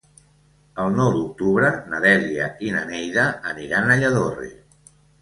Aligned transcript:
El 0.83 0.97
nou 0.99 1.09
d'octubre 1.17 1.69
na 1.93 2.01
Dèlia 2.07 2.49
i 2.71 2.75
na 2.79 2.83
Neida 2.91 3.29
aniran 3.55 3.91
a 3.99 4.03
Lladorre. 4.05 4.55